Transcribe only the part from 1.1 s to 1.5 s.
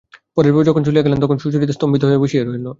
তখন